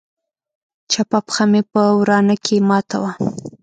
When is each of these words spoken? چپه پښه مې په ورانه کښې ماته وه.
چپه 0.91 1.19
پښه 1.25 1.45
مې 1.51 1.61
په 1.71 1.81
ورانه 1.99 2.35
کښې 2.43 2.57
ماته 2.69 2.97
وه. 3.01 3.11